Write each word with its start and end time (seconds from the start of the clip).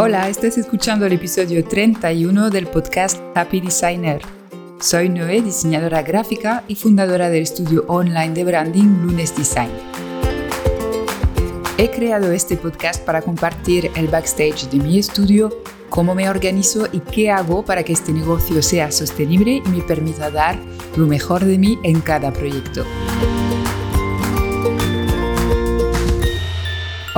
Hola, 0.00 0.28
estás 0.28 0.56
escuchando 0.56 1.06
el 1.06 1.14
episodio 1.14 1.64
31 1.64 2.50
del 2.50 2.68
podcast 2.68 3.20
Happy 3.34 3.60
Designer. 3.60 4.22
Soy 4.78 5.08
Noé, 5.08 5.42
diseñadora 5.42 6.02
gráfica 6.02 6.62
y 6.68 6.76
fundadora 6.76 7.30
del 7.30 7.42
estudio 7.42 7.84
online 7.88 8.32
de 8.32 8.44
branding 8.44 9.02
Lunes 9.02 9.36
Design. 9.36 9.72
He 11.78 11.90
creado 11.90 12.30
este 12.30 12.56
podcast 12.56 13.04
para 13.04 13.22
compartir 13.22 13.90
el 13.96 14.06
backstage 14.06 14.70
de 14.70 14.78
mi 14.78 15.00
estudio, 15.00 15.50
cómo 15.90 16.14
me 16.14 16.30
organizo 16.30 16.86
y 16.92 17.00
qué 17.00 17.32
hago 17.32 17.64
para 17.64 17.82
que 17.82 17.94
este 17.94 18.12
negocio 18.12 18.62
sea 18.62 18.92
sostenible 18.92 19.62
y 19.66 19.68
me 19.68 19.82
permita 19.82 20.30
dar 20.30 20.56
lo 20.96 21.08
mejor 21.08 21.44
de 21.44 21.58
mí 21.58 21.76
en 21.82 22.00
cada 22.02 22.32
proyecto. 22.32 22.84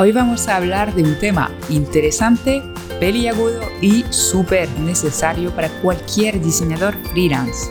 Hoy 0.03 0.13
vamos 0.13 0.49
a 0.49 0.57
hablar 0.57 0.95
de 0.95 1.03
un 1.03 1.19
tema 1.19 1.55
interesante, 1.69 2.63
peliagudo 3.01 3.61
y 3.83 4.03
súper 4.09 4.67
necesario 4.81 5.55
para 5.55 5.69
cualquier 5.83 6.41
diseñador 6.41 6.97
freelance. 7.09 7.71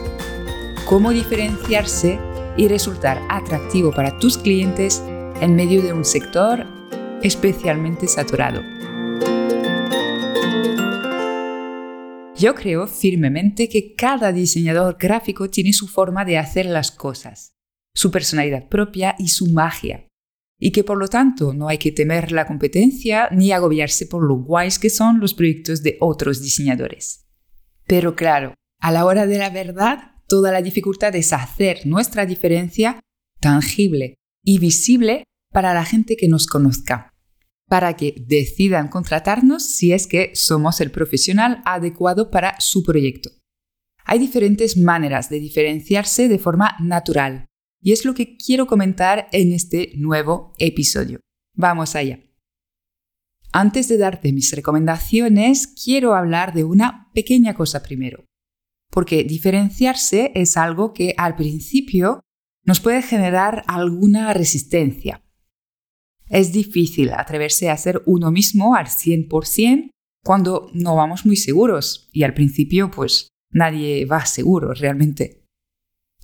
Cómo 0.85 1.09
diferenciarse 1.09 2.20
y 2.55 2.67
resultar 2.67 3.20
atractivo 3.29 3.91
para 3.91 4.20
tus 4.20 4.37
clientes 4.37 5.01
en 5.41 5.55
medio 5.55 5.81
de 5.81 5.91
un 5.91 6.05
sector 6.05 6.67
especialmente 7.23 8.07
saturado. 8.07 8.61
Yo 12.35 12.53
creo 12.53 12.85
firmemente 12.85 13.67
que 13.70 13.95
cada 13.95 14.31
diseñador 14.31 14.98
gráfico 14.99 15.49
tiene 15.49 15.73
su 15.73 15.87
forma 15.87 16.25
de 16.25 16.37
hacer 16.37 16.67
las 16.67 16.91
cosas, 16.91 17.55
su 17.95 18.11
personalidad 18.11 18.70
propia 18.70 19.15
y 19.17 19.29
su 19.29 19.48
magia 19.48 20.09
y 20.59 20.72
que 20.72 20.84
por 20.84 20.98
lo 20.98 21.08
tanto 21.08 21.54
no 21.54 21.70
hay 21.70 21.77
que 21.77 21.91
temer 21.91 22.31
la 22.31 22.45
competencia 22.45 23.30
ni 23.31 23.52
agobiarse 23.52 24.05
por 24.05 24.23
lo 24.23 24.36
guays 24.36 24.77
que 24.77 24.90
son 24.90 25.20
los 25.20 25.34
proyectos 25.34 25.82
de 25.82 25.98
otros 26.02 26.41
diseñadores. 26.41 27.26
Pero 27.88 28.16
claro, 28.16 28.54
a 28.79 28.91
la 28.91 29.05
hora 29.05 29.26
de 29.26 29.38
la 29.38 29.49
verdad, 29.49 30.12
toda 30.27 30.51
la 30.51 30.62
dificultad 30.62 31.16
es 31.16 31.34
hacer 31.34 31.85
nuestra 31.85 32.26
diferencia 32.26 32.99
tangible 33.40 34.16
y 34.43 34.60
visible 34.60 35.24
para 35.51 35.74
la 35.74 35.85
gente 35.85 36.18
que 36.18 36.27
nos 36.27 36.46
conozca, 36.46 37.10
para 37.68 37.96
que 37.96 38.16
decidan 38.27 38.90
contratarnos 38.90 39.66
si 39.66 39.94
es 39.94 40.07
que 40.07 40.32
somos 40.35 40.82
el 40.82 40.91
profesional 40.91 41.62
adecuado 41.66 42.29
para 42.29 42.60
su 42.60 42.84
proyecto. 42.84 43.32
Hay 44.05 44.20
diferentes 44.20 44.77
maneras 44.77 45.29
de 45.29 45.40
diferenciarse 45.40 46.27
de 46.27 46.40
forma 46.40 46.76
natural, 46.79 47.46
y 47.82 47.91
es 47.91 48.05
lo 48.05 48.13
que 48.13 48.38
quiero 48.38 48.68
comentar 48.68 49.27
en 49.32 49.54
este 49.54 49.91
nuevo 49.96 50.54
episodio. 50.58 51.20
Vamos 51.55 51.96
allá. 51.96 52.20
Antes 53.52 53.88
de 53.88 53.98
darte 53.98 54.32
mis 54.32 54.52
recomendaciones, 54.52 55.68
quiero 55.68 56.13
hablar 56.13 56.54
de 56.54 56.63
una 56.63 57.10
pequeña 57.13 57.55
cosa 57.55 57.82
primero. 57.82 58.26
Porque 58.91 59.24
diferenciarse 59.24 60.32
es 60.35 60.57
algo 60.57 60.94
que 60.94 61.13
al 61.18 61.35
principio 61.35 62.22
nos 62.63 62.80
puede 62.80 63.02
generar 63.02 63.63
alguna 63.68 64.34
resistencia. 64.34 65.24
Es 66.28 66.52
difícil 66.52 67.12
atreverse 67.12 67.69
a 67.69 67.78
ser 67.78 68.03
uno 68.06 68.31
mismo 68.31 68.75
al 68.75 68.85
100% 68.85 69.90
cuando 70.24 70.69
no 70.74 70.96
vamos 70.96 71.25
muy 71.25 71.35
seguros 71.35 72.07
y 72.12 72.24
al 72.24 72.34
principio 72.34 72.91
pues 72.91 73.30
nadie 73.52 74.06
va 74.06 74.25
seguro 74.25 74.74
realmente. 74.74 75.38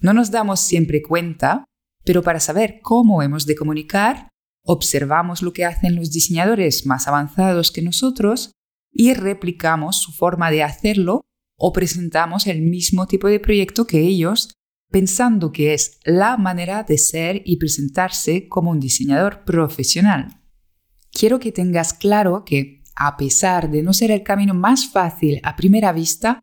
No 0.05 0.13
nos 0.13 0.29
damos 0.29 0.59
siempre 0.59 1.01
cuenta, 1.01 1.65
pero 2.03 2.21
para 2.21 2.39
saber 2.39 2.79
cómo 2.83 3.23
hemos 3.23 3.47
de 3.47 3.55
comunicar, 3.55 4.29
observamos 4.63 5.41
lo 5.41 5.51
que 5.51 5.65
hacen 5.65 5.95
los 5.95 6.11
diseñadores 6.11 6.85
más 6.85 7.07
avanzados 7.07 7.71
que 7.71 7.81
nosotros 7.81 8.51
y 8.91 9.15
replicamos 9.15 9.99
su 9.99 10.11
forma 10.11 10.51
de 10.51 10.61
hacerlo 10.61 11.25
o 11.57 11.73
presentamos 11.73 12.45
el 12.45 12.61
mismo 12.61 13.07
tipo 13.07 13.27
de 13.27 13.39
proyecto 13.39 13.87
que 13.87 14.01
ellos, 14.01 14.53
pensando 14.91 15.51
que 15.51 15.73
es 15.73 15.99
la 16.03 16.37
manera 16.37 16.83
de 16.83 16.99
ser 16.99 17.41
y 17.43 17.57
presentarse 17.57 18.47
como 18.47 18.69
un 18.69 18.79
diseñador 18.79 19.43
profesional. 19.43 20.39
Quiero 21.11 21.39
que 21.39 21.51
tengas 21.51 21.95
claro 21.95 22.43
que, 22.45 22.83
a 22.95 23.17
pesar 23.17 23.71
de 23.71 23.81
no 23.81 23.91
ser 23.91 24.11
el 24.11 24.21
camino 24.21 24.53
más 24.53 24.87
fácil 24.87 25.39
a 25.41 25.55
primera 25.55 25.91
vista, 25.93 26.41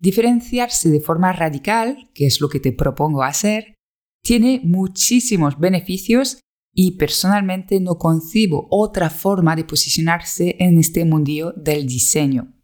Diferenciarse 0.00 0.90
de 0.90 1.00
forma 1.00 1.32
radical, 1.32 2.10
que 2.14 2.26
es 2.26 2.40
lo 2.40 2.48
que 2.48 2.60
te 2.60 2.72
propongo 2.72 3.22
hacer, 3.22 3.74
tiene 4.22 4.60
muchísimos 4.62 5.58
beneficios 5.58 6.38
y 6.72 6.92
personalmente 6.92 7.80
no 7.80 7.96
concibo 7.98 8.68
otra 8.70 9.10
forma 9.10 9.56
de 9.56 9.64
posicionarse 9.64 10.54
en 10.60 10.78
este 10.78 11.04
mundillo 11.04 11.52
del 11.56 11.86
diseño. 11.86 12.54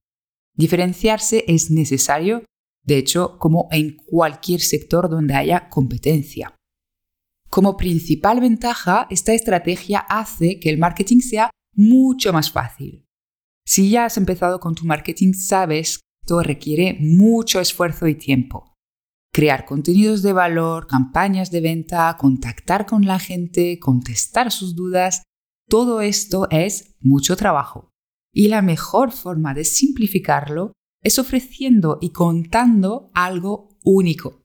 Diferenciarse 0.56 1.44
es 1.48 1.70
necesario, 1.70 2.44
de 2.84 2.98
hecho, 2.98 3.38
como 3.38 3.66
en 3.72 3.96
cualquier 3.96 4.60
sector 4.60 5.10
donde 5.10 5.34
haya 5.34 5.68
competencia. 5.68 6.54
Como 7.50 7.76
principal 7.76 8.40
ventaja, 8.40 9.08
esta 9.10 9.32
estrategia 9.32 9.98
hace 9.98 10.60
que 10.60 10.70
el 10.70 10.78
marketing 10.78 11.18
sea 11.18 11.50
mucho 11.74 12.32
más 12.32 12.52
fácil. 12.52 13.04
Si 13.66 13.90
ya 13.90 14.04
has 14.04 14.16
empezado 14.16 14.60
con 14.60 14.74
tu 14.74 14.84
marketing, 14.84 15.32
sabes 15.32 16.00
esto 16.24 16.42
requiere 16.42 16.96
mucho 17.00 17.60
esfuerzo 17.60 18.08
y 18.08 18.14
tiempo. 18.14 18.78
Crear 19.30 19.66
contenidos 19.66 20.22
de 20.22 20.32
valor, 20.32 20.86
campañas 20.86 21.50
de 21.50 21.60
venta, 21.60 22.16
contactar 22.18 22.86
con 22.86 23.04
la 23.04 23.18
gente, 23.18 23.78
contestar 23.78 24.50
sus 24.50 24.74
dudas, 24.74 25.22
todo 25.68 26.00
esto 26.00 26.48
es 26.50 26.94
mucho 27.00 27.36
trabajo. 27.36 27.90
Y 28.32 28.48
la 28.48 28.62
mejor 28.62 29.12
forma 29.12 29.52
de 29.52 29.64
simplificarlo 29.64 30.72
es 31.02 31.18
ofreciendo 31.18 31.98
y 32.00 32.10
contando 32.12 33.10
algo 33.12 33.76
único. 33.84 34.40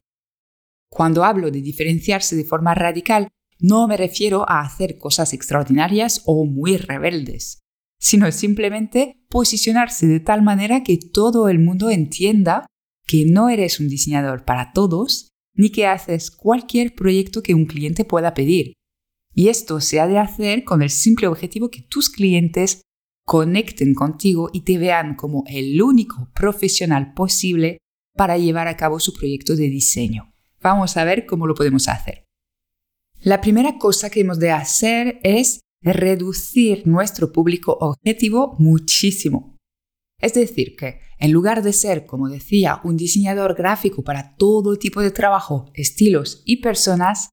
Cuando 0.91 1.23
hablo 1.23 1.50
de 1.50 1.61
diferenciarse 1.61 2.35
de 2.35 2.44
forma 2.44 2.75
radical, 2.75 3.29
no 3.57 3.88
me 3.88 3.96
refiero 3.96 4.44
a 4.50 4.59
hacer 4.59 4.97
cosas 4.97 5.31
extraordinarias 5.31 6.23
o 6.25 6.44
muy 6.46 6.75
rebeldes 6.75 7.59
sino 8.00 8.32
simplemente 8.32 9.22
posicionarse 9.30 10.08
de 10.08 10.20
tal 10.20 10.42
manera 10.42 10.84
que 10.84 10.98
todo 10.98 11.50
el 11.50 11.60
mundo 11.60 11.90
entienda 11.90 12.66
que 13.06 13.26
no 13.26 13.50
eres 13.50 13.80
un 13.80 13.90
diseñador 13.90 14.46
para 14.46 14.72
todos, 14.72 15.30
ni 15.54 15.72
que 15.72 15.88
haces 15.88 16.32
cualquier 16.32 16.96
proyecto 16.96 17.44
que 17.44 17.54
un 17.54 17.66
cliente 17.66 18.06
pueda 18.06 18.34
pedir. 18.34 18.74
Y 19.34 19.50
esto 19.50 19.82
se 19.82 20.00
ha 20.00 20.08
de 20.08 20.18
hacer 20.18 20.64
con 20.64 20.82
el 20.82 20.90
simple 20.90 21.28
objetivo 21.28 21.70
que 21.70 21.82
tus 21.82 22.09
clientes 22.09 22.82
conecten 23.26 23.94
contigo 23.94 24.50
y 24.54 24.62
te 24.62 24.78
vean 24.78 25.16
como 25.16 25.44
el 25.48 25.82
único 25.82 26.30
profesional 26.34 27.14
posible 27.14 27.78
para 28.16 28.38
llevar 28.38 28.68
a 28.68 28.78
cabo 28.78 29.00
su 29.00 29.14
proyecto 29.14 29.56
de 29.56 29.70
diseño. 29.70 30.34
Vamos 30.62 30.98
a 30.98 31.04
ver 31.04 31.26
cómo 31.26 31.46
lo 31.46 31.56
podemos 31.56 31.88
hacer. 31.88 32.26
La 33.22 33.42
primera 33.42 33.78
cosa 33.78 34.09
que 34.09 34.22
hemos 34.22 34.40
de 34.40 34.52
hacer 34.52 35.20
es 35.24 35.62
reducir 35.81 36.85
nuestro 36.85 37.31
público 37.31 37.78
objetivo 37.79 38.56
muchísimo. 38.59 39.57
Es 40.19 40.34
decir, 40.34 40.75
que 40.75 41.00
en 41.17 41.31
lugar 41.31 41.63
de 41.63 41.73
ser, 41.73 42.06
como 42.06 42.29
decía, 42.29 42.81
un 42.84 42.97
diseñador 42.97 43.56
gráfico 43.56 44.03
para 44.03 44.35
todo 44.35 44.78
tipo 44.78 45.01
de 45.01 45.12
trabajo, 45.12 45.72
estilos 45.73 46.44
y 46.45 46.57
personas, 46.57 47.29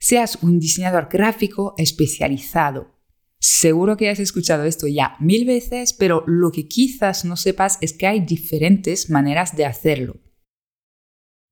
seas 0.00 0.42
un 0.42 0.58
diseñador 0.58 1.08
gráfico 1.10 1.74
especializado. 1.78 2.94
Seguro 3.38 3.96
que 3.96 4.08
has 4.08 4.20
escuchado 4.20 4.64
esto 4.64 4.86
ya 4.86 5.16
mil 5.20 5.44
veces, 5.44 5.92
pero 5.92 6.24
lo 6.26 6.50
que 6.50 6.66
quizás 6.66 7.24
no 7.24 7.36
sepas 7.36 7.78
es 7.80 7.92
que 7.92 8.06
hay 8.06 8.20
diferentes 8.20 9.10
maneras 9.10 9.54
de 9.56 9.66
hacerlo. 9.66 10.20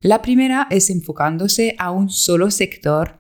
La 0.01 0.21
primera 0.21 0.67
es 0.71 0.91
enfocándose 0.91 1.77
a 1.79 1.91
un 1.93 2.09
solo 2.09 2.51
sector, 2.51 3.19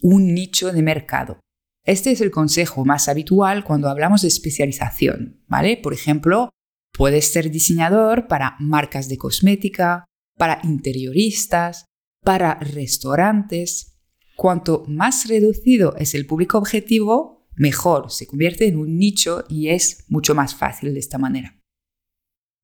un 0.00 0.34
nicho 0.34 0.72
de 0.72 0.82
mercado. 0.82 1.40
Este 1.84 2.12
es 2.12 2.20
el 2.20 2.30
consejo 2.30 2.84
más 2.84 3.08
habitual 3.08 3.64
cuando 3.64 3.88
hablamos 3.88 4.22
de 4.22 4.28
especialización, 4.28 5.42
¿vale? 5.48 5.76
Por 5.76 5.92
ejemplo, 5.92 6.50
puedes 6.92 7.32
ser 7.32 7.50
diseñador 7.50 8.28
para 8.28 8.56
marcas 8.60 9.08
de 9.08 9.18
cosmética, 9.18 10.04
para 10.38 10.60
interioristas, 10.62 11.86
para 12.22 12.54
restaurantes. 12.54 13.98
Cuanto 14.36 14.84
más 14.86 15.26
reducido 15.26 15.96
es 15.96 16.14
el 16.14 16.26
público 16.26 16.56
objetivo, 16.58 17.48
mejor, 17.54 18.12
se 18.12 18.26
convierte 18.26 18.66
en 18.66 18.76
un 18.76 18.96
nicho 18.96 19.44
y 19.48 19.68
es 19.68 20.04
mucho 20.08 20.34
más 20.34 20.54
fácil 20.54 20.94
de 20.94 21.00
esta 21.00 21.18
manera. 21.18 21.58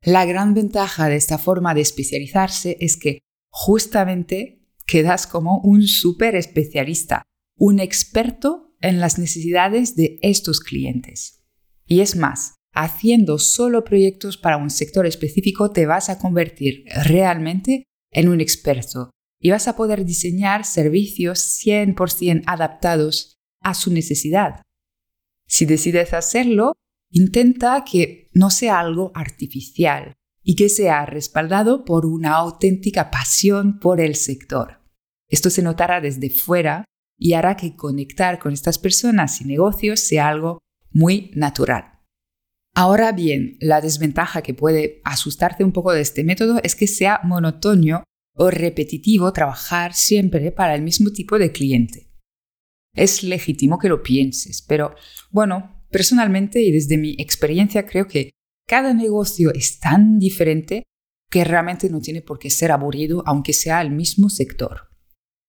La 0.03 0.25
gran 0.27 0.55
ventaja 0.55 1.09
de 1.09 1.17
esta 1.17 1.39
forma 1.39 1.75
de 1.75 1.81
especializarse 1.81 2.77
es 2.81 2.97
que 2.97 3.19
justamente 3.51 4.65
quedas 4.87 5.27
como 5.27 5.61
un 5.61 5.89
súper 5.89 6.37
especialista, 6.37 7.23
un 7.57 7.81
experto 7.81 8.68
en 8.81 9.01
las 9.01 9.19
necesidades 9.19 9.97
de 9.97 10.19
estos 10.23 10.61
clientes. 10.61 11.45
Y 11.87 12.01
es 12.01 12.17
más, 12.17 12.55
haciendo 12.73 13.39
solo 13.39 13.85
proyectos 13.85 14.37
para 14.37 14.57
un 14.57 14.71
sector 14.71 15.07
específico 15.07 15.71
te 15.71 15.87
vas 15.87 16.09
a 16.11 16.19
convertir 16.19 16.85
realmente 17.05 17.85
en 18.11 18.29
un 18.29 18.41
experto 18.41 19.11
y 19.41 19.51
vas 19.51 19.69
a 19.69 19.77
poder 19.77 20.05
diseñar 20.05 20.65
servicios 20.65 21.61
100% 21.65 22.43
adaptados 22.47 23.37
a 23.61 23.75
su 23.75 23.93
necesidad. 23.93 24.63
Si 25.47 25.65
decides 25.65 26.13
hacerlo, 26.13 26.75
intenta 27.11 27.85
que 27.85 28.29
no 28.33 28.51
sea 28.51 28.79
algo 28.79 29.13
artificial 29.15 30.15
y 30.43 30.57
que 30.57 30.69
sea 30.69 31.07
respaldado 31.07 31.85
por 31.85 32.07
una 32.07 32.35
auténtica 32.35 33.11
pasión 33.11 33.79
por 33.81 34.01
el 34.01 34.15
sector. 34.15 34.83
Esto 35.29 35.51
se 35.51 35.63
notará 35.63 36.01
desde 36.01 36.31
fuera 36.31 36.85
y 37.19 37.33
hará 37.33 37.57
que 37.57 37.77
conectar 37.77 38.39
con 38.39 38.53
estas 38.53 38.79
personas 38.79 39.41
y 39.41 39.45
negocios 39.45 40.01
sea 40.01 40.29
algo 40.29 40.59
muy 40.91 41.31
natural. 41.35 41.99
Ahora 42.75 43.13
bien, 43.13 43.57
la 43.61 43.81
desventaja 43.81 44.43
que 44.43 44.55
puede 44.55 45.01
asustarte 45.05 45.65
un 45.65 45.73
poco 45.73 45.93
de 45.93 46.01
este 46.01 46.23
método 46.23 46.61
es 46.63 46.77
que 46.77 46.87
sea 46.87 47.21
monotonio 47.25 48.05
o 48.37 48.51
repetitivo 48.51 49.33
trabajar 49.33 49.95
siempre 49.95 50.53
para 50.53 50.77
el 50.77 50.83
mismo 50.83 51.11
tipo 51.11 51.39
de 51.39 51.51
cliente. 51.51 52.09
Es 52.95 53.25
legítimo 53.25 53.79
que 53.79 53.89
lo 53.89 54.03
pienses, 54.03 54.63
pero 54.63 54.95
bueno, 55.31 55.85
personalmente 55.91 56.63
y 56.63 56.71
desde 56.71 56.99
mi 56.99 57.17
experiencia 57.19 57.85
creo 57.85 58.07
que 58.07 58.31
cada 58.67 58.95
negocio 58.95 59.53
es 59.53 59.81
tan 59.81 60.19
diferente 60.19 60.85
que 61.31 61.45
realmente 61.45 61.91
no 61.91 62.01
tiene 62.01 62.23
por 62.23 62.39
qué 62.39 62.51
ser 62.51 62.71
aburrido 62.71 63.23
aunque 63.27 63.53
sea 63.53 63.81
el 63.83 63.91
mismo 63.91 64.31
sector. 64.31 64.88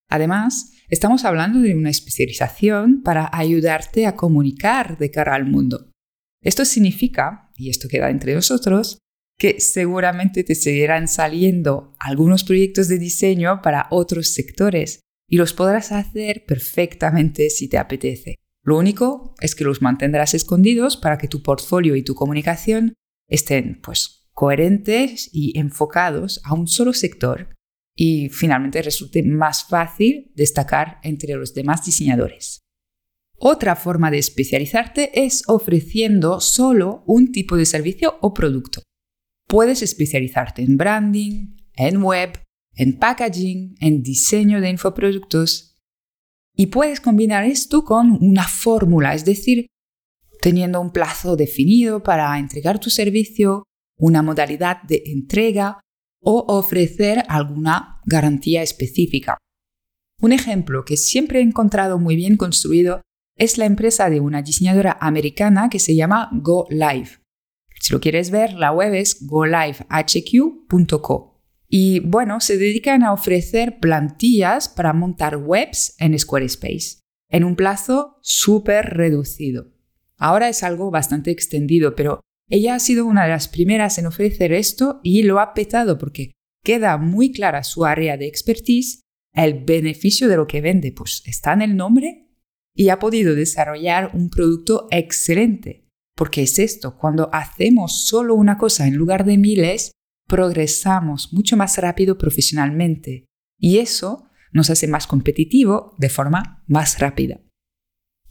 Además, 0.10 0.74
estamos 0.90 1.24
hablando 1.24 1.60
de 1.60 1.76
una 1.76 1.92
especialización 1.92 3.04
para 3.04 3.30
ayudarte 3.32 4.08
a 4.08 4.16
comunicar 4.16 4.98
de 4.98 5.12
cara 5.12 5.36
al 5.36 5.46
mundo. 5.46 5.92
Esto 6.42 6.66
significa, 6.66 7.52
y 7.56 7.70
esto 7.70 7.88
queda 7.88 8.10
entre 8.10 8.34
nosotros, 8.34 8.98
que 9.38 9.60
seguramente 9.60 10.44
te 10.44 10.56
seguirán 10.56 11.08
saliendo 11.08 11.96
algunos 12.00 12.44
proyectos 12.44 12.88
de 12.88 12.98
diseño 12.98 13.62
para 13.62 13.88
otros 13.92 14.34
sectores 14.34 15.00
y 15.30 15.38
los 15.38 15.54
podrás 15.54 15.92
hacer 15.92 16.44
perfectamente 16.46 17.50
si 17.50 17.70
te 17.70 17.78
apetece. 17.78 18.36
Lo 18.64 18.78
único 18.78 19.36
es 19.40 19.56
que 19.56 19.64
los 19.64 19.82
mantendrás 19.82 20.34
escondidos 20.34 20.98
para 20.98 21.18
que 21.18 21.28
tu 21.28 21.42
portfolio 21.42 21.96
y 21.96 22.04
tu 22.04 22.16
comunicación 22.16 22.94
estén 23.30 23.80
pues 23.82 24.30
coherentes 24.34 25.30
y 25.32 25.58
enfocados 25.58 26.42
a 26.44 26.54
un 26.54 26.68
solo 26.68 26.94
sector 26.94 27.56
y 28.02 28.30
finalmente 28.30 28.82
resulte 28.82 29.22
más 29.24 29.66
fácil 29.66 30.32
destacar 30.34 31.00
entre 31.04 31.36
los 31.36 31.54
demás 31.54 31.86
diseñadores. 31.86 32.62
Otra 33.38 33.76
forma 33.76 34.10
de 34.10 34.20
especializarte 34.20 35.26
es 35.26 35.44
ofreciendo 35.48 36.40
solo 36.40 37.04
un 37.08 37.34
tipo 37.34 37.58
de 37.58 37.66
servicio 37.66 38.18
o 38.22 38.34
producto. 38.34 38.84
Puedes 39.50 39.82
especializarte 39.82 40.62
en 40.62 40.78
branding, 40.78 41.58
en 41.74 42.02
web, 42.02 42.42
en 42.74 42.98
packaging, 42.98 43.76
en 43.82 44.02
diseño 44.02 44.62
de 44.62 44.70
infoproductos. 44.70 45.76
Y 46.56 46.68
puedes 46.68 47.02
combinar 47.02 47.44
esto 47.44 47.84
con 47.84 48.18
una 48.22 48.48
fórmula, 48.48 49.14
es 49.14 49.26
decir, 49.26 49.66
teniendo 50.42 50.80
un 50.80 50.94
plazo 50.94 51.36
definido 51.36 52.02
para 52.02 52.40
entregar 52.40 52.80
tu 52.80 52.90
servicio, 52.90 53.66
una 53.98 54.22
modalidad 54.22 54.84
de 54.84 55.04
entrega 55.06 55.82
o 56.22 56.46
ofrecer 56.48 57.24
alguna 57.28 58.02
garantía 58.06 58.62
específica. 58.62 59.38
Un 60.22 60.34
ejemplo 60.34 60.84
que 60.86 60.98
siempre 60.98 61.40
he 61.40 61.44
encontrado 61.44 61.98
muy 61.98 62.16
bien 62.16 62.36
construido 62.36 63.02
es 63.38 63.58
la 63.58 63.66
empresa 63.66 64.10
de 64.10 64.20
una 64.20 64.42
diseñadora 64.42 64.98
americana 65.00 65.70
que 65.70 65.80
se 65.80 65.96
llama 65.96 66.30
Go 66.34 66.68
Live. 66.70 67.20
Si 67.80 67.94
lo 67.94 68.02
quieres 68.02 68.30
ver, 68.32 68.54
la 68.54 68.74
web 68.74 68.94
es 68.94 69.26
golivehq.co. 69.26 69.80
Y 71.70 72.00
bueno, 72.02 72.42
se 72.42 72.58
dedican 72.58 73.04
a 73.04 73.14
ofrecer 73.14 73.80
plantillas 73.80 74.68
para 74.68 74.92
montar 74.92 75.38
webs 75.38 75.96
en 76.00 76.18
Squarespace, 76.18 77.00
en 77.30 77.46
un 77.46 77.56
plazo 77.56 78.18
súper 78.22 78.98
reducido. 78.98 79.72
Ahora 80.18 80.50
es 80.50 80.64
algo 80.64 80.92
bastante 80.92 81.32
extendido, 81.32 81.96
pero 81.96 82.20
ella 82.50 82.76
ha 82.76 82.80
sido 82.80 83.06
una 83.06 83.24
de 83.24 83.30
las 83.30 83.48
primeras 83.48 83.98
en 83.98 84.08
ofrecer 84.08 84.52
esto 84.54 85.00
y 85.04 85.24
lo 85.24 85.40
ha 85.40 85.54
petado 85.54 85.98
porque 85.98 86.32
queda 86.64 86.98
muy 86.98 87.32
clara 87.32 87.64
su 87.64 87.86
área 87.86 88.18
de 88.18 88.28
expertise, 88.28 89.02
el 89.34 89.64
beneficio 89.64 90.28
de 90.28 90.38
lo 90.38 90.48
que 90.48 90.62
vende, 90.62 90.92
pues 90.92 91.22
está 91.26 91.54
en 91.54 91.62
el 91.62 91.78
nombre 91.78 92.28
y 92.76 92.90
ha 92.90 93.00
podido 93.00 93.36
desarrollar 93.36 94.12
un 94.14 94.30
producto 94.30 94.88
excelente. 94.92 95.88
Porque 96.16 96.44
es 96.44 96.60
esto, 96.60 96.98
cuando 96.98 97.30
hacemos 97.34 98.06
solo 98.06 98.36
una 98.36 98.58
cosa 98.58 98.88
en 98.88 98.96
lugar 98.96 99.26
de 99.26 99.38
miles, 99.38 99.92
progresamos 100.28 101.32
mucho 101.32 101.56
más 101.56 101.78
rápido 101.78 102.18
profesionalmente 102.18 103.26
y 103.58 103.78
eso 103.78 104.30
nos 104.52 104.70
hace 104.70 104.88
más 104.88 105.08
competitivo 105.08 105.96
de 105.98 106.10
forma 106.10 106.64
más 106.68 107.00
rápida. 107.00 107.42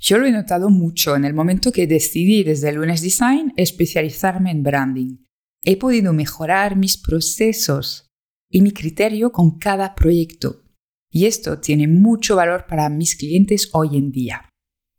Yo 0.01 0.19
lo 0.19 0.27
he 0.27 0.33
notado 0.33 0.71
mucho 0.71 1.17
en 1.17 1.25
el 1.25 1.35
momento 1.35 1.73
que 1.73 1.87
decidí 1.87 2.45
desde 2.45 2.73
Lunes 2.73 3.03
Design 3.03 3.53
especializarme 3.57 4.51
en 4.51 4.63
branding. 4.63 5.25
He 5.65 5.77
podido 5.77 6.13
mejorar 6.13 6.77
mis 6.77 6.97
procesos 6.97 8.07
y 8.51 8.63
mi 8.63 8.71
criterio 8.71 9.33
con 9.33 9.59
cada 9.59 9.95
proyecto. 9.95 10.65
Y 11.11 11.27
esto 11.27 11.59
tiene 11.59 11.89
mucho 11.89 12.37
valor 12.37 12.67
para 12.69 12.89
mis 12.89 13.17
clientes 13.17 13.71
hoy 13.73 13.97
en 13.97 14.11
día. 14.13 14.49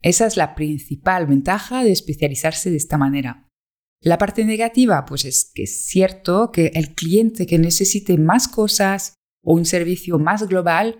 Esa 0.01 0.25
es 0.25 0.37
la 0.37 0.55
principal 0.55 1.27
ventaja 1.27 1.83
de 1.83 1.91
especializarse 1.91 2.69
de 2.69 2.77
esta 2.77 2.97
manera. 2.97 3.47
La 4.01 4.17
parte 4.17 4.45
negativa, 4.45 5.05
pues 5.05 5.25
es 5.25 5.51
que 5.53 5.63
es 5.63 5.87
cierto 5.87 6.51
que 6.51 6.71
el 6.75 6.95
cliente 6.95 7.45
que 7.45 7.57
necesite 7.57 8.17
más 8.17 8.47
cosas 8.47 9.13
o 9.43 9.53
un 9.53 9.65
servicio 9.65 10.19
más 10.19 10.47
global 10.47 10.99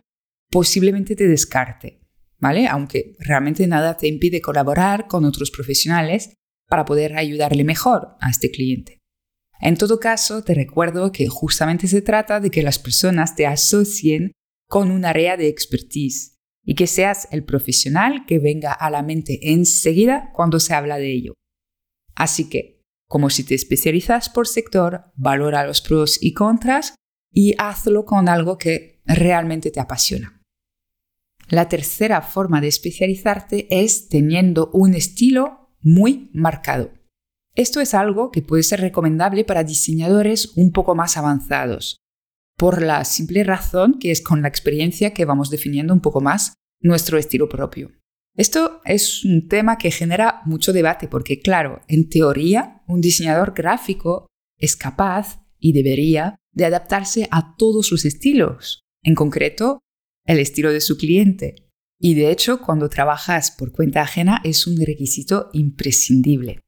posiblemente 0.52 1.16
te 1.16 1.28
descarte. 1.28 1.99
¿Vale? 2.40 2.68
Aunque 2.68 3.16
realmente 3.20 3.68
nada 3.68 3.98
te 3.98 4.08
impide 4.08 4.42
colaborar 4.42 5.08
con 5.08 5.26
otros 5.26 5.52
profesionales 5.52 6.34
para 6.68 6.86
poder 6.86 7.18
ayudarle 7.18 7.64
mejor 7.64 8.16
a 8.20 8.30
este 8.30 8.52
cliente. 8.52 9.00
En 9.62 9.76
todo 9.76 10.00
caso, 10.00 10.44
te 10.44 10.54
recuerdo 10.54 11.12
que 11.12 11.28
justamente 11.28 11.88
se 11.88 12.02
trata 12.02 12.40
de 12.40 12.50
que 12.50 12.64
las 12.64 12.80
personas 12.80 13.36
te 13.36 13.46
asocien 13.46 14.32
con 14.70 14.92
un 14.92 15.04
área 15.04 15.36
de 15.36 15.48
expertise 15.48 16.38
y 16.64 16.76
que 16.76 16.88
seas 16.88 17.28
el 17.32 17.44
profesional 17.44 18.26
que 18.26 18.40
venga 18.40 18.72
a 18.72 18.90
la 18.90 19.02
mente 19.02 19.52
enseguida 19.52 20.32
cuando 20.34 20.60
se 20.60 20.74
habla 20.74 20.98
de 20.98 21.12
ello. 21.12 21.34
Así 22.16 22.50
que, 22.50 22.82
como 23.08 23.30
si 23.30 23.44
te 23.44 23.56
especializas 23.56 24.30
por 24.30 24.48
sector, 24.48 25.12
valora 25.16 25.66
los 25.66 25.82
pros 25.82 26.22
y 26.22 26.34
contras 26.34 26.96
y 27.32 27.56
hazlo 27.58 28.06
con 28.06 28.30
algo 28.30 28.58
que 28.58 29.02
realmente 29.06 29.72
te 29.72 29.80
apasiona. 29.80 30.39
La 31.50 31.68
tercera 31.68 32.22
forma 32.22 32.62
de 32.62 32.68
especializarte 32.68 33.68
es 33.72 34.08
teniendo 34.08 34.70
un 34.72 34.94
estilo 34.94 35.74
muy 35.82 36.30
marcado. 36.32 36.92
Esto 37.56 37.82
es 37.82 37.96
algo 37.96 38.30
que 38.30 38.44
puede 38.44 38.62
ser 38.62 38.82
recomendable 38.82 39.44
para 39.44 39.64
diseñadores 39.64 40.56
un 40.56 40.72
poco 40.72 40.94
más 40.94 41.18
avanzados, 41.18 41.98
por 42.56 42.84
la 42.84 43.04
simple 43.04 43.44
razón 43.44 43.98
que 44.00 44.12
es 44.12 44.22
con 44.22 44.44
la 44.44 44.48
experiencia 44.48 45.14
que 45.14 45.26
vamos 45.26 45.50
definiendo 45.50 45.92
un 45.92 46.02
poco 46.02 46.22
más 46.22 46.54
nuestro 46.82 47.18
estilo 47.18 47.50
propio. 47.50 47.92
Esto 48.36 48.80
es 48.86 49.26
un 49.26 49.48
tema 49.48 49.80
que 49.80 49.90
genera 49.90 50.42
mucho 50.46 50.72
debate 50.72 51.08
porque, 51.08 51.40
claro, 51.40 51.82
en 51.88 52.10
teoría, 52.10 52.84
un 52.88 53.02
diseñador 53.02 53.54
gráfico 53.56 54.28
es 54.58 54.76
capaz 54.76 55.42
y 55.58 55.74
debería 55.74 56.36
de 56.54 56.66
adaptarse 56.66 57.28
a 57.32 57.56
todos 57.58 57.92
los 57.92 58.06
estilos, 58.06 58.82
en 59.04 59.16
concreto 59.16 59.80
el 60.30 60.38
estilo 60.38 60.72
de 60.72 60.80
su 60.80 60.96
cliente. 60.96 61.56
Y 62.00 62.14
de 62.14 62.30
hecho, 62.30 62.62
cuando 62.62 62.88
trabajas 62.88 63.50
por 63.50 63.72
cuenta 63.72 64.02
ajena 64.02 64.42
es 64.44 64.68
un 64.68 64.78
requisito 64.78 65.50
imprescindible. 65.54 66.62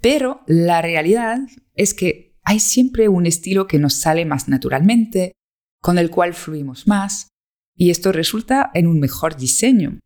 Pero 0.00 0.42
la 0.46 0.80
realidad 0.82 1.40
es 1.74 1.94
que 1.94 2.36
hay 2.44 2.60
siempre 2.60 3.08
un 3.08 3.26
estilo 3.26 3.66
que 3.66 3.80
nos 3.80 3.94
sale 3.94 4.24
más 4.24 4.48
naturalmente, 4.48 5.32
con 5.82 5.98
el 5.98 6.10
cual 6.10 6.32
fluimos 6.32 6.86
más, 6.86 7.26
y 7.76 7.90
esto 7.90 8.12
resulta 8.12 8.70
en 8.72 8.86
un 8.86 9.00
mejor 9.00 9.36
diseño. 9.36 9.98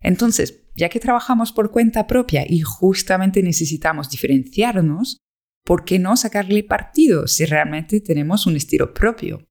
Entonces, 0.00 0.62
ya 0.76 0.88
que 0.88 1.00
trabajamos 1.00 1.50
por 1.50 1.72
cuenta 1.72 2.06
propia 2.06 2.44
y 2.48 2.60
justamente 2.60 3.42
necesitamos 3.42 4.10
diferenciarnos, 4.10 5.18
¿por 5.64 5.84
qué 5.84 5.98
no 5.98 6.16
sacarle 6.16 6.62
partido 6.62 7.26
si 7.26 7.46
realmente 7.46 8.00
tenemos 8.00 8.46
un 8.46 8.54
estilo 8.54 8.94
propio? 8.94 9.49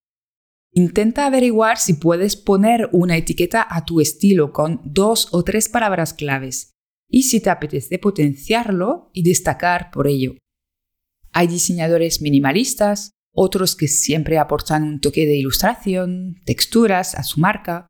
Intenta 0.72 1.26
averiguar 1.26 1.78
si 1.78 1.94
puedes 1.94 2.36
poner 2.36 2.90
una 2.92 3.18
etiqueta 3.18 3.66
a 3.70 3.86
tu 3.86 4.02
estilo 4.02 4.54
con 4.54 4.82
dos 4.84 5.28
o 5.32 5.44
tres 5.44 5.68
palabras 5.68 6.14
claves 6.14 6.74
y 7.10 7.24
si 7.24 7.40
te 7.40 7.50
apetece 7.50 7.98
potenciarlo 7.98 9.10
y 9.14 9.24
destacar 9.24 9.90
por 9.92 10.08
ello. 10.08 10.36
Hay 11.32 11.48
diseñadores 11.48 12.22
minimalistas, 12.22 13.12
otros 13.34 13.76
que 13.76 13.88
siempre 13.88 14.38
aportan 14.38 14.84
un 14.84 15.00
toque 15.02 15.26
de 15.26 15.38
ilustración, 15.38 16.36
texturas 16.46 17.16
a 17.16 17.24
su 17.24 17.40
marca, 17.40 17.88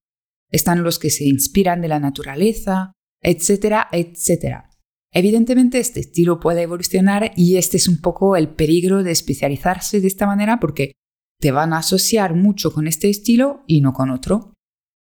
están 0.52 0.84
los 0.84 1.00
que 1.00 1.10
se 1.10 1.26
inspiran 1.26 1.82
de 1.82 1.90
la 1.90 2.00
naturaleza, 2.00 2.94
etcétera, 3.22 3.88
etcétera. 3.92 4.70
Evidentemente 5.12 5.80
este 5.80 6.00
estilo 6.00 6.40
puede 6.40 6.62
evolucionar 6.62 7.32
y 7.36 7.58
este 7.58 7.78
es 7.78 7.88
un 7.88 8.00
poco 8.00 8.36
el 8.36 8.50
peligro 8.50 9.04
de 9.04 9.12
especializarse 9.12 10.02
de 10.02 10.08
esta 10.08 10.28
manera 10.28 10.60
porque 10.60 10.94
te 11.40 11.52
van 11.52 11.74
a 11.74 11.78
asociar 11.78 12.36
mucho 12.36 12.74
con 12.74 12.88
este 12.88 13.10
estilo 13.10 13.64
y 13.68 13.82
no 13.82 13.94
con 13.94 14.10
otro. 14.10 14.54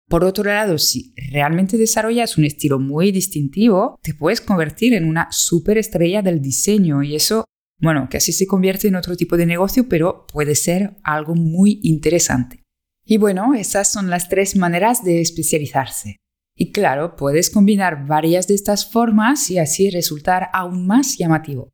Por 0.08 0.22
otro 0.22 0.44
lado, 0.44 0.78
si 0.78 1.14
realmente 1.32 1.76
desarrollas 1.76 2.38
un 2.38 2.44
estilo 2.44 2.78
muy 2.78 3.10
distintivo, 3.10 3.98
te 4.02 4.14
puedes 4.14 4.40
convertir 4.40 4.94
en 4.94 5.04
una 5.04 5.28
superestrella 5.32 6.22
del 6.22 6.40
diseño 6.40 7.02
y 7.02 7.16
eso, 7.16 7.44
bueno, 7.80 8.08
así 8.12 8.32
se 8.32 8.46
convierte 8.46 8.86
en 8.86 8.94
otro 8.94 9.16
tipo 9.16 9.36
de 9.36 9.46
negocio, 9.46 9.88
pero 9.88 10.26
puede 10.32 10.54
ser 10.54 10.96
algo 11.02 11.34
muy 11.34 11.80
interesante. 11.82 12.62
Y 13.04 13.16
bueno, 13.16 13.54
esas 13.54 13.90
son 13.90 14.10
las 14.10 14.28
tres 14.28 14.54
maneras 14.56 15.02
de 15.04 15.20
especializarse. 15.20 16.16
Y 16.56 16.72
claro, 16.72 17.16
puedes 17.16 17.50
combinar 17.50 18.06
varias 18.06 18.46
de 18.46 18.54
estas 18.54 18.90
formas 18.90 19.50
y 19.50 19.58
así 19.58 19.90
resultar 19.90 20.48
aún 20.52 20.86
más 20.86 21.16
llamativo. 21.18 21.72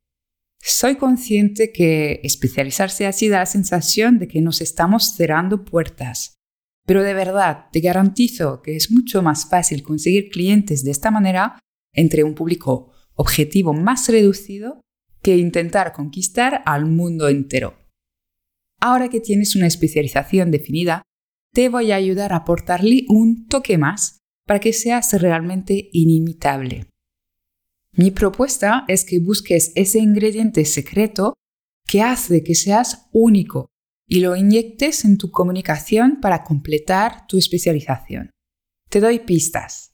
Soy 0.65 0.95
consciente 0.95 1.73
que 1.73 2.21
especializarse 2.23 3.07
así 3.07 3.29
da 3.29 3.41
la 3.41 3.47
sensación 3.47 4.21
de 4.21 4.29
que 4.29 4.41
nos 4.41 4.61
estamos 4.61 5.17
cerrando 5.17 5.65
puertas, 5.65 6.37
pero 6.87 7.03
de 7.03 7.15
verdad, 7.15 7.67
te 7.73 7.81
garantizo 7.81 8.63
que 8.63 8.77
es 8.77 8.93
mucho 8.93 9.23
más 9.23 9.49
fácil 9.49 9.83
conseguir 9.83 10.31
clientes 10.31 10.85
de 10.85 10.93
esta 10.93 11.11
manera 11.11 11.59
entre 11.93 12.23
un 12.23 12.37
público 12.37 12.93
objetivo 13.15 13.75
más 13.75 14.09
reducido 14.09 14.81
que 15.21 15.37
intentar 15.37 15.93
conquistar 15.93 16.63
al 16.65 16.87
mundo 16.87 17.29
entero. 17.29 17.77
Ahora 18.81 19.09
que 19.09 19.21
tienes 19.21 19.57
una 19.57 19.67
especialización 19.67 20.53
definida, 20.53 21.03
te 21.53 21.71
voy 21.71 21.91
a 21.91 21.97
ayudar 21.97 22.33
a 22.33 22.37
aportarle 22.37 23.05
un 23.09 23.47
toque 23.49 23.79
más 23.79 24.19
para 24.47 24.61
que 24.61 24.73
seas 24.73 25.13
realmente 25.21 25.91
inimitable. 25.93 26.87
Mi 27.95 28.11
propuesta 28.11 28.85
es 28.89 29.05
que 29.05 29.19
busques 29.19 29.73
ese 29.75 29.99
ingrediente 29.99 30.65
secreto 30.65 31.35
que 31.87 32.01
hace 32.01 32.43
que 32.43 32.55
seas 32.55 33.09
único 33.13 33.67
y 34.09 34.21
lo 34.21 34.35
inyectes 34.35 35.05
en 35.05 35.19
tu 35.19 35.31
comunicación 35.31 36.21
para 36.21 36.43
completar 36.43 37.27
tu 37.27 37.37
especialización. 37.37 38.31
Te 38.89 39.01
doy 39.01 39.19
pistas. 39.21 39.93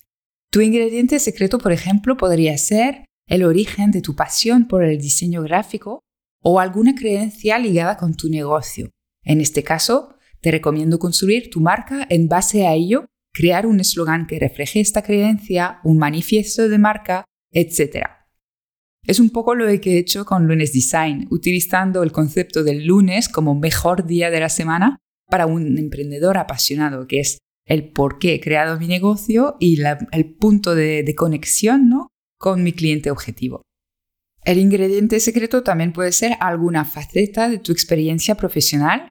Tu 0.50 0.60
ingrediente 0.60 1.18
secreto, 1.18 1.58
por 1.58 1.72
ejemplo, 1.72 2.16
podría 2.16 2.56
ser 2.56 3.04
el 3.28 3.44
origen 3.44 3.90
de 3.90 4.00
tu 4.00 4.14
pasión 4.14 4.68
por 4.68 4.84
el 4.84 4.98
diseño 4.98 5.42
gráfico 5.42 6.00
o 6.42 6.60
alguna 6.60 6.94
creencia 6.94 7.58
ligada 7.58 7.96
con 7.96 8.14
tu 8.14 8.28
negocio. 8.28 8.90
En 9.24 9.40
este 9.40 9.62
caso, 9.62 10.14
te 10.40 10.50
recomiendo 10.52 10.98
construir 10.98 11.50
tu 11.50 11.60
marca 11.60 12.06
en 12.08 12.28
base 12.28 12.66
a 12.66 12.74
ello, 12.74 13.06
crear 13.34 13.66
un 13.66 13.80
eslogan 13.80 14.26
que 14.26 14.38
refleje 14.38 14.80
esta 14.80 15.02
creencia, 15.02 15.80
un 15.84 15.98
manifiesto 15.98 16.68
de 16.68 16.78
marca, 16.78 17.24
etc. 17.52 18.06
Es 19.04 19.20
un 19.20 19.30
poco 19.30 19.54
lo 19.54 19.66
que 19.80 19.94
he 19.94 19.98
hecho 19.98 20.24
con 20.24 20.46
Lunes 20.46 20.72
Design, 20.72 21.26
utilizando 21.30 22.02
el 22.02 22.12
concepto 22.12 22.62
del 22.62 22.86
lunes 22.86 23.28
como 23.28 23.54
mejor 23.54 24.06
día 24.06 24.30
de 24.30 24.40
la 24.40 24.48
semana 24.48 24.98
para 25.30 25.46
un 25.46 25.78
emprendedor 25.78 26.36
apasionado, 26.36 27.06
que 27.06 27.20
es 27.20 27.38
el 27.66 27.92
por 27.92 28.18
qué 28.18 28.34
he 28.34 28.40
creado 28.40 28.78
mi 28.78 28.86
negocio 28.86 29.56
y 29.60 29.80
el 30.12 30.34
punto 30.34 30.74
de, 30.74 31.02
de 31.02 31.14
conexión 31.14 31.88
¿no? 31.88 32.08
con 32.38 32.62
mi 32.62 32.72
cliente 32.72 33.10
objetivo. 33.10 33.62
El 34.44 34.58
ingrediente 34.58 35.20
secreto 35.20 35.62
también 35.62 35.92
puede 35.92 36.12
ser 36.12 36.32
alguna 36.40 36.84
faceta 36.84 37.48
de 37.48 37.58
tu 37.58 37.72
experiencia 37.72 38.34
profesional 38.36 39.08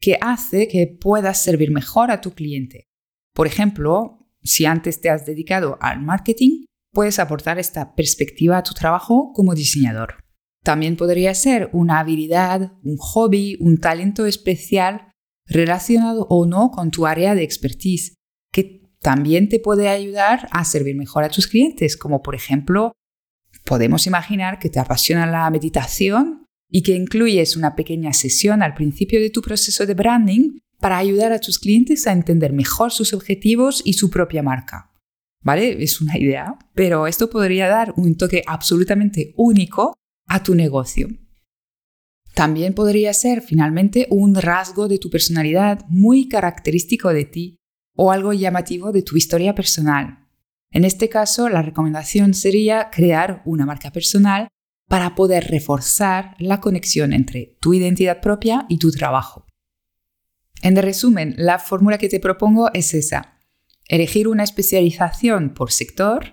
que 0.00 0.16
hace 0.20 0.68
que 0.68 0.86
puedas 0.86 1.42
servir 1.42 1.70
mejor 1.70 2.10
a 2.10 2.20
tu 2.20 2.32
cliente. 2.32 2.84
Por 3.34 3.46
ejemplo, 3.46 4.30
si 4.42 4.64
antes 4.64 5.00
te 5.00 5.10
has 5.10 5.26
dedicado 5.26 5.76
al 5.80 6.00
marketing, 6.00 6.64
puedes 6.98 7.20
aportar 7.20 7.60
esta 7.60 7.94
perspectiva 7.94 8.58
a 8.58 8.64
tu 8.64 8.74
trabajo 8.74 9.30
como 9.32 9.54
diseñador. 9.54 10.24
También 10.64 10.96
podría 10.96 11.32
ser 11.32 11.70
una 11.72 12.00
habilidad, 12.00 12.72
un 12.82 12.96
hobby, 12.96 13.56
un 13.60 13.78
talento 13.78 14.26
especial 14.26 15.12
relacionado 15.46 16.26
o 16.28 16.44
no 16.44 16.72
con 16.72 16.90
tu 16.90 17.06
área 17.06 17.36
de 17.36 17.44
expertise, 17.44 18.14
que 18.52 18.90
también 19.00 19.48
te 19.48 19.60
puede 19.60 19.88
ayudar 19.88 20.48
a 20.50 20.64
servir 20.64 20.96
mejor 20.96 21.22
a 21.22 21.28
tus 21.28 21.46
clientes, 21.46 21.96
como 21.96 22.20
por 22.20 22.34
ejemplo, 22.34 22.90
podemos 23.64 24.08
imaginar 24.08 24.58
que 24.58 24.68
te 24.68 24.80
apasiona 24.80 25.24
la 25.24 25.48
meditación 25.50 26.46
y 26.68 26.82
que 26.82 26.96
incluyes 26.96 27.56
una 27.56 27.76
pequeña 27.76 28.12
sesión 28.12 28.60
al 28.60 28.74
principio 28.74 29.20
de 29.20 29.30
tu 29.30 29.40
proceso 29.40 29.86
de 29.86 29.94
branding 29.94 30.58
para 30.80 30.98
ayudar 30.98 31.30
a 31.30 31.38
tus 31.38 31.60
clientes 31.60 32.08
a 32.08 32.12
entender 32.12 32.52
mejor 32.52 32.90
sus 32.90 33.12
objetivos 33.12 33.82
y 33.84 33.92
su 33.92 34.10
propia 34.10 34.42
marca. 34.42 34.90
¿Vale? 35.42 35.82
Es 35.82 36.00
una 36.00 36.18
idea, 36.18 36.58
pero 36.74 37.06
esto 37.06 37.30
podría 37.30 37.68
dar 37.68 37.94
un 37.96 38.16
toque 38.16 38.42
absolutamente 38.46 39.34
único 39.36 39.94
a 40.26 40.42
tu 40.42 40.54
negocio. 40.54 41.08
También 42.34 42.74
podría 42.74 43.12
ser 43.14 43.42
finalmente 43.42 44.06
un 44.10 44.34
rasgo 44.34 44.86
de 44.88 44.98
tu 44.98 45.10
personalidad 45.10 45.84
muy 45.88 46.28
característico 46.28 47.12
de 47.12 47.24
ti 47.24 47.56
o 47.96 48.12
algo 48.12 48.32
llamativo 48.32 48.92
de 48.92 49.02
tu 49.02 49.16
historia 49.16 49.54
personal. 49.54 50.28
En 50.70 50.84
este 50.84 51.08
caso, 51.08 51.48
la 51.48 51.62
recomendación 51.62 52.34
sería 52.34 52.90
crear 52.90 53.42
una 53.44 53.66
marca 53.66 53.90
personal 53.90 54.48
para 54.88 55.14
poder 55.14 55.48
reforzar 55.50 56.34
la 56.38 56.60
conexión 56.60 57.12
entre 57.12 57.56
tu 57.60 57.74
identidad 57.74 58.20
propia 58.20 58.66
y 58.68 58.78
tu 58.78 58.90
trabajo. 58.90 59.46
En 60.62 60.76
resumen, 60.76 61.34
la 61.36 61.58
fórmula 61.58 61.98
que 61.98 62.08
te 62.08 62.20
propongo 62.20 62.70
es 62.72 62.94
esa 62.94 63.37
elegir 63.88 64.28
una 64.28 64.44
especialización 64.44 65.54
por 65.54 65.72
sector, 65.72 66.32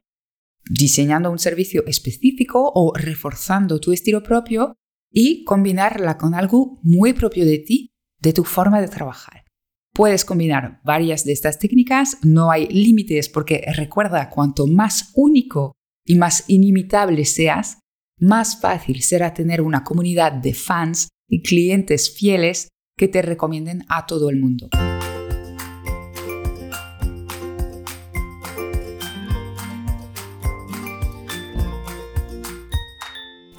diseñando 0.70 1.32
un 1.32 1.40
servicio 1.40 1.86
específico 1.88 2.72
o 2.74 2.94
reforzando 2.96 3.80
tu 3.80 3.92
estilo 3.92 4.22
propio 4.24 4.76
y 5.12 5.44
combinarla 5.46 6.18
con 6.18 6.36
algo 6.36 6.80
muy 6.84 7.14
propio 7.14 7.46
de 7.46 7.60
ti, 7.60 7.90
de 8.20 8.34
tu 8.34 8.44
forma 8.44 8.82
de 8.82 8.88
trabajar. 8.88 9.46
Puedes 9.94 10.26
combinar 10.26 10.82
varias 10.84 11.24
de 11.24 11.32
estas 11.32 11.58
técnicas, 11.58 12.18
no 12.22 12.52
hay 12.52 12.68
límites 12.68 13.30
porque 13.30 13.64
recuerda, 13.76 14.30
cuanto 14.30 14.68
más 14.68 15.12
único 15.16 15.74
y 16.06 16.16
más 16.16 16.44
inimitable 16.48 17.24
seas, 17.24 17.80
más 18.20 18.60
fácil 18.60 19.02
será 19.02 19.34
tener 19.34 19.62
una 19.62 19.84
comunidad 19.84 20.34
de 20.34 20.54
fans 20.54 21.08
y 21.30 21.42
clientes 21.42 22.14
fieles 22.14 22.70
que 22.98 23.08
te 23.08 23.22
recomienden 23.22 23.86
a 23.88 24.06
todo 24.06 24.30
el 24.30 24.38
mundo. 24.38 24.70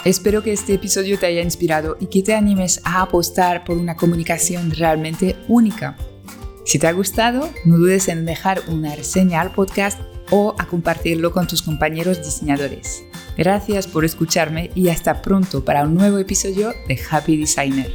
Espero 0.07 0.41
que 0.41 0.53
este 0.53 0.73
episodio 0.73 1.19
te 1.19 1.27
haya 1.27 1.43
inspirado 1.43 1.97
y 1.99 2.07
que 2.07 2.23
te 2.23 2.33
animes 2.33 2.81
a 2.85 3.03
apostar 3.03 3.65
por 3.65 3.77
una 3.77 3.97
comunicación 3.97 4.71
realmente 4.71 5.35
única. 5.49 5.97
Si 6.65 6.79
te 6.79 6.87
ha 6.87 6.93
gustado, 6.93 7.51
no 7.65 7.77
dudes 7.77 8.07
en 8.07 8.25
dejar 8.25 8.63
una 8.69 8.95
reseña 8.95 9.41
al 9.41 9.51
podcast 9.51 10.01
o 10.31 10.55
a 10.59 10.67
compartirlo 10.67 11.33
con 11.33 11.49
tus 11.49 11.61
compañeros 11.61 12.19
diseñadores. 12.19 13.03
Gracias 13.37 13.89
por 13.89 14.05
escucharme 14.05 14.71
y 14.77 14.91
hasta 14.91 15.23
pronto 15.23 15.65
para 15.65 15.83
un 15.83 15.97
nuevo 15.97 16.19
episodio 16.19 16.73
de 16.87 17.01
Happy 17.11 17.37
Designer. 17.37 17.93